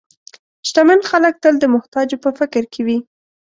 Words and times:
شتمن 0.67 0.99
خلک 1.09 1.33
تل 1.43 1.55
د 1.59 1.65
محتاجو 1.75 2.17
په 2.23 2.29
فکر 2.39 2.63
کې 2.73 2.81
وي. 2.87 2.97